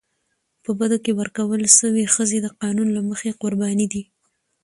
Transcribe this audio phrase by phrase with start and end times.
[0.63, 4.03] په بدو کي ورکول سوي ښځي د قانون له مخي قرباني دي.